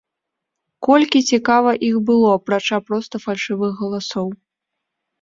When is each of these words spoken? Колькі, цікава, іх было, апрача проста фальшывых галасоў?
Колькі, 0.87 1.19
цікава, 1.33 1.75
іх 1.89 1.95
было, 2.09 2.33
апрача 2.39 2.83
проста 2.91 3.25
фальшывых 3.29 3.71
галасоў? 3.87 4.27